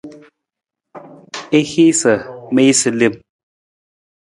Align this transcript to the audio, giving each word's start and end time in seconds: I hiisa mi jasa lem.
I 1.59 1.61
hiisa 1.75 2.11
mi 2.53 2.61
jasa 2.67 2.89
lem. 2.99 3.13